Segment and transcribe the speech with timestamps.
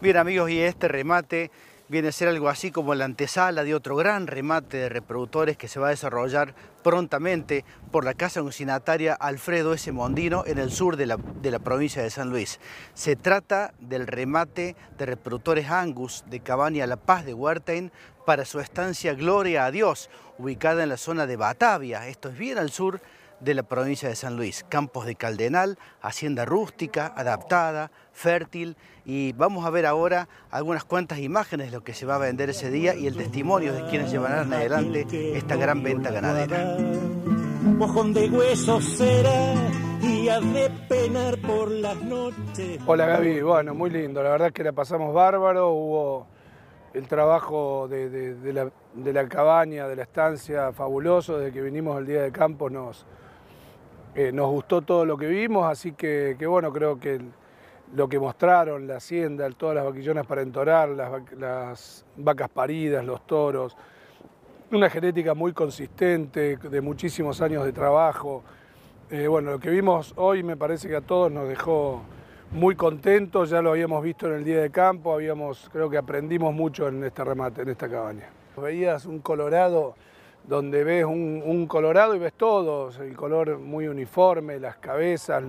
[0.00, 1.50] Bien amigos, y este remate
[1.88, 5.66] viene a ser algo así como la antesala de otro gran remate de reproductores que
[5.66, 6.54] se va a desarrollar
[6.84, 9.90] prontamente por la casa consignataria Alfredo S.
[9.90, 12.60] Mondino en el sur de la, de la, provincia de San Luis.
[12.94, 17.90] Se trata del remate de reproductores Angus de Cabaña La Paz de Huertain
[18.24, 22.58] para su estancia Gloria a Dios, ubicada en la zona de Batavia, esto es bien
[22.58, 23.00] al sur
[23.40, 24.64] de la provincia de San Luis.
[24.68, 31.70] Campos de Caldenal, hacienda rústica, adaptada, fértil y vamos a ver ahora algunas cuantas imágenes
[31.70, 34.52] de lo que se va a vender ese día y el testimonio de quienes llevarán
[34.52, 35.06] adelante
[35.36, 36.76] esta gran venta ganadera.
[37.62, 39.54] Mojón de huesos será
[40.02, 42.80] y de penar por las noches.
[42.86, 46.26] Hola Gaby, bueno, muy lindo, la verdad es que la pasamos bárbaro, hubo
[46.94, 51.62] el trabajo de, de, de, la, de, la, cabaña, de la estancia, fabuloso, desde que
[51.62, 53.06] vinimos el día de campo nos,
[54.14, 57.30] eh, nos gustó todo lo que vimos, así que, bueno, creo que el,
[57.94, 63.26] lo que mostraron, la hacienda, todas las vaquillonas para entorar, las, las vacas paridas, los
[63.26, 63.76] toros,
[64.70, 68.42] una genética muy consistente, de muchísimos años de trabajo.
[69.10, 72.02] Eh, bueno, lo que vimos hoy me parece que a todos nos dejó
[72.50, 76.52] muy contentos, ya lo habíamos visto en el día de campo, habíamos, creo que aprendimos
[76.54, 78.28] mucho en este remate, en esta cabaña.
[78.56, 79.94] Veías un colorado
[80.48, 85.44] donde ves un, colorado y ves todos, el color muy uniforme, las cabezas,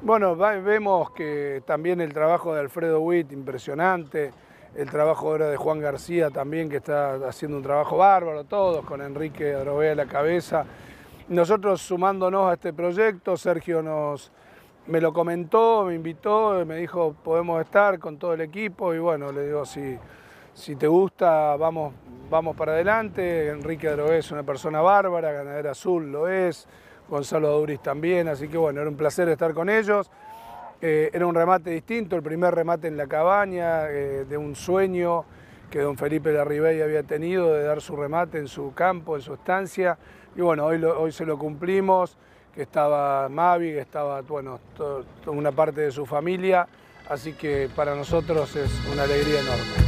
[0.00, 4.30] bueno, vemos que también el trabajo de Alfredo Witt, impresionante,
[4.74, 9.02] el trabajo ahora de Juan García también, que está haciendo un trabajo bárbaro, todos, con
[9.02, 10.64] Enrique Adrovea a la cabeza.
[11.28, 14.32] Nosotros sumándonos a este proyecto, Sergio nos,
[14.86, 19.32] me lo comentó, me invitó, me dijo, podemos estar con todo el equipo, y bueno,
[19.32, 19.98] le digo, si,
[20.58, 21.94] si te gusta, vamos,
[22.28, 23.48] vamos para adelante.
[23.48, 26.66] Enrique Adrovea es una persona bárbara, ganadera azul lo es.
[27.08, 30.10] Gonzalo Duris también, así que bueno, era un placer estar con ellos.
[30.80, 35.24] Eh, era un remate distinto, el primer remate en la cabaña, eh, de un sueño
[35.70, 39.34] que don Felipe Larribey había tenido de dar su remate en su campo, en su
[39.34, 39.96] estancia.
[40.36, 42.18] Y bueno, hoy, hoy se lo cumplimos,
[42.54, 44.58] que estaba Mavi, que estaba, bueno,
[45.26, 46.66] una parte de su familia,
[47.08, 49.87] así que para nosotros es una alegría enorme.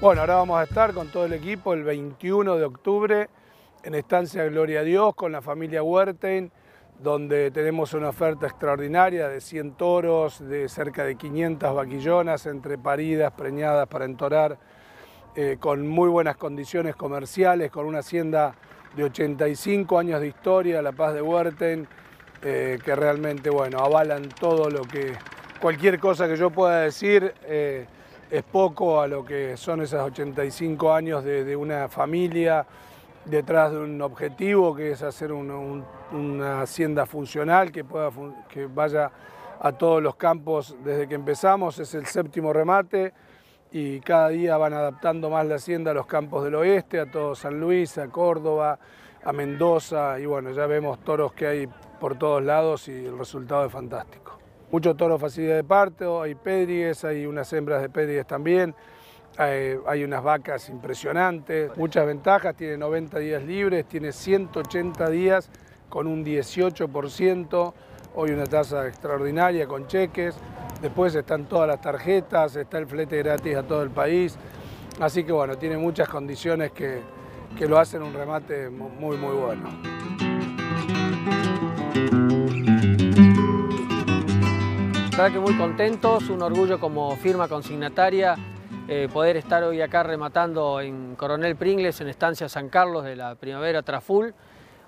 [0.00, 3.28] Bueno, ahora vamos a estar con todo el equipo el 21 de octubre
[3.82, 6.52] en Estancia Gloria a Dios con la familia Huerten,
[7.00, 13.32] donde tenemos una oferta extraordinaria de 100 toros, de cerca de 500 vaquillonas entre paridas,
[13.32, 14.56] preñadas para entorar,
[15.34, 18.54] eh, con muy buenas condiciones comerciales, con una hacienda
[18.94, 21.88] de 85 años de historia, La Paz de Huerten,
[22.42, 25.14] eh, que realmente, bueno, avalan todo lo que,
[25.60, 27.34] cualquier cosa que yo pueda decir.
[27.42, 27.88] Eh,
[28.30, 32.66] es poco a lo que son esos 85 años de, una familia
[33.24, 38.10] detrás de un objetivo que es hacer una, un, una hacienda funcional que, pueda,
[38.48, 39.10] que vaya
[39.60, 41.78] a todos los campos desde que empezamos.
[41.78, 43.12] Es el séptimo remate
[43.70, 47.34] y cada día van adaptando más la hacienda a los campos del oeste, a todo
[47.34, 48.78] San Luis, a Córdoba,
[49.24, 51.68] a Mendoza y bueno, ya vemos toros que hay
[52.00, 54.38] por todos lados y el resultado es fantástico.
[54.70, 58.74] Mucho toro facilidad de parto, hay pedrigues, hay unas hembras de pedrigues también,
[59.38, 65.48] hay, hay, unas vacas impresionantes, muchas ventajas, tiene 90 días libres, tiene 180 días
[65.88, 67.72] con un 18%,
[68.14, 70.34] hoy una tasa extraordinaria con cheques,
[70.82, 74.36] después están todas las tarjetas, está el flete gratis a todo el país,
[75.00, 77.00] así que bueno, tiene muchas condiciones que,
[77.56, 79.87] que lo hacen un remate muy muy bueno.
[85.18, 88.36] Verdad que muy contentos, un orgullo como firma consignataria
[88.86, 93.34] eh, poder estar hoy acá rematando en Coronel Pringles, en Estancia San Carlos de la
[93.34, 94.32] Primavera Traful.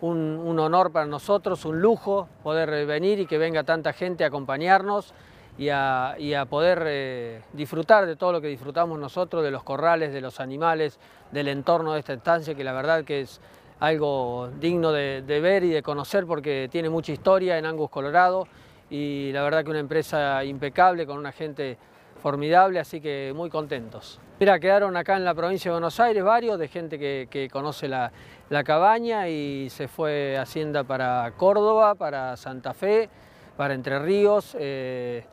[0.00, 5.12] Un, honor para nosotros, un lujo poder venir y que venga tanta gente a acompañarnos
[5.58, 6.14] y a,
[6.48, 11.00] poder eh, disfrutar de todo lo que disfrutamos nosotros, de los corrales, de los animales,
[11.32, 13.40] del entorno de esta estancia, que la verdad que es
[13.80, 18.46] algo digno de ver y de conocer porque tiene mucha historia en Angus, Colorado
[18.92, 21.78] y la verdad que una empresa impecable con una gente
[22.22, 24.20] formidable, así que muy contentos.
[24.38, 27.88] Mira, quedaron acá en la provincia de Buenos Aires varios de gente que, que conoce
[27.88, 28.12] la,
[28.50, 33.08] la, cabaña y se fue Hacienda para Córdoba, para Santa Fe,
[33.56, 35.24] para Entre Ríos, eh,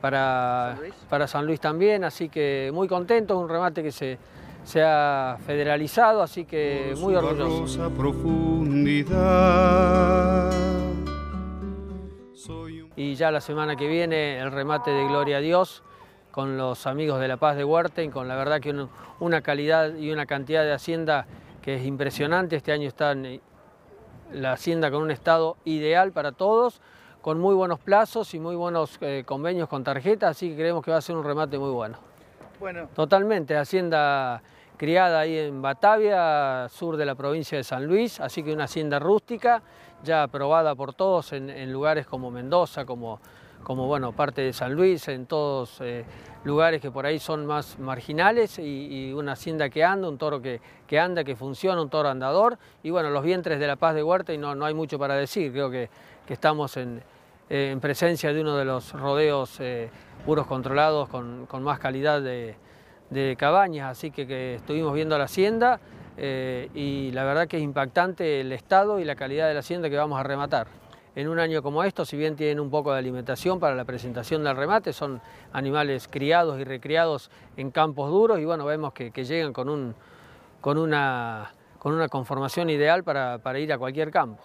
[0.00, 4.16] para, ¿San para San Luis también, así que muy contentos, un remate que se,
[4.62, 7.90] se ha federalizado, así que muy orgulloso.
[12.98, 15.84] Y ya la semana que viene el remate de Gloria a Dios
[16.32, 18.74] con los amigos de La Paz de Huerten, con la verdad que
[19.20, 21.24] una calidad y una cantidad de hacienda
[21.62, 22.56] que es impresionante.
[22.56, 23.14] Este año está
[24.32, 26.80] la hacienda con un estado ideal para todos,
[27.22, 30.90] con muy buenos plazos y muy buenos eh, convenios con tarjetas, así que creemos que
[30.90, 31.98] va a ser un remate muy bueno.
[32.58, 32.88] Bueno.
[32.96, 34.42] Totalmente, hacienda
[34.78, 38.98] criada ahí en Batavia, sur de la provincia de San Luis, así que una hacienda
[38.98, 39.60] rústica,
[40.04, 43.18] ya aprobada por todos en, lugares como Mendoza, como,
[43.66, 46.04] bueno, parte de San Luis, en todos eh,
[46.44, 50.60] lugares que por ahí son más marginales y, una hacienda que anda, un toro que,
[50.98, 54.32] anda, que funciona, un toro andador y bueno, los vientres de La Paz de Huerta
[54.32, 55.90] y no, no hay mucho para decir, creo que,
[56.24, 57.02] que estamos en,
[57.48, 59.90] en, presencia de uno de los rodeos eh,
[60.24, 62.54] puros controlados con, con más calidad de
[63.10, 65.80] de cabañas, así que, estuvimos viendo la hacienda
[66.16, 69.88] eh, y la verdad que es impactante el estado y la calidad de la hacienda
[69.88, 70.66] que vamos a rematar.
[71.14, 74.44] En un año como esto, si bien tienen un poco de alimentación para la presentación
[74.44, 75.20] del remate, son
[75.52, 79.94] animales criados y recriados en campos duros y bueno, vemos que, llegan con, un,
[80.60, 84.44] con, una, con una conformación ideal para, ir a cualquier campo.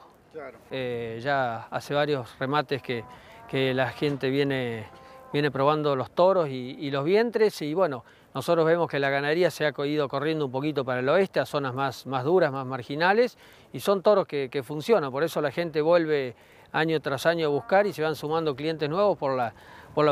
[0.72, 3.04] Eh, ya hace varios remates que,
[3.52, 4.88] la gente viene,
[5.32, 9.52] viene probando los toros y, y los vientres y bueno, nosotros vemos que la ganadería
[9.52, 13.38] se ha ido corriendo un poquito para el oeste, a zonas más, duras, más marginales,
[13.72, 16.36] y son toros que, funcionan, por eso la gente vuelve
[16.72, 19.54] año tras año a buscar y se van sumando clientes nuevos por la,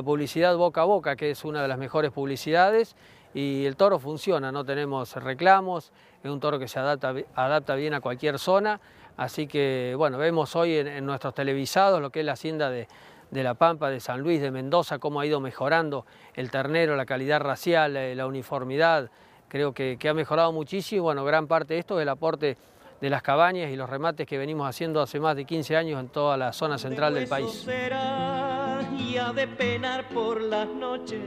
[0.03, 2.95] publicidad boca a boca, que es una de las mejores publicidades,
[3.33, 5.91] y el toro funciona, no tenemos reclamos,
[6.23, 8.79] es un toro que se adapta bien a cualquier zona,
[9.17, 12.87] así que bueno, vemos hoy en nuestros televisados lo que es la hacienda de,
[13.31, 16.05] de La Pampa, de San Luis, de Mendoza, cómo ha ido mejorando
[16.35, 19.09] el ternero, la calidad racial, eh, la uniformidad,
[19.47, 21.03] creo que, ha mejorado muchísimo.
[21.03, 22.57] Bueno, gran parte de esto es el aporte
[22.99, 26.09] de las cabañas y los remates que venimos haciendo hace más de 15 años en
[26.09, 27.65] toda la zona central del país.
[27.65, 31.21] de penar por las noches,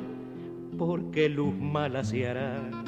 [0.79, 2.84] porque luz mala se hará